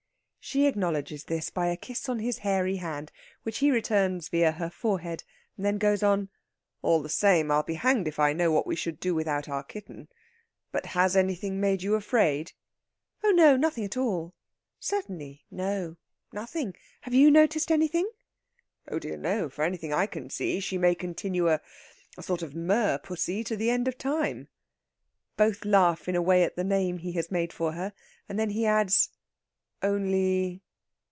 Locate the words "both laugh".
25.37-26.09